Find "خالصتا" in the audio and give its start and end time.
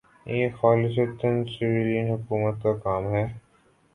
0.61-1.29